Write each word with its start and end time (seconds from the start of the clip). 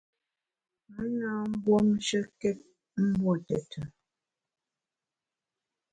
Me 0.93 1.05
na 1.19 1.31
mbuomshekét 1.49 2.59
mbuo 3.05 3.33
tùtù. 3.47 3.81